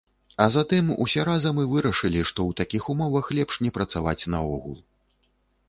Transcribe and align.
А 0.43 0.45
затым 0.53 0.87
усе 1.05 1.25
разам 1.29 1.59
і 1.65 1.65
вырашылі, 1.73 2.23
што 2.31 2.39
ў 2.47 2.51
такіх 2.63 2.89
умовах 2.95 3.25
лепш 3.41 3.61
не 3.67 3.71
працаваць 3.79 4.19
наогул. 4.37 4.77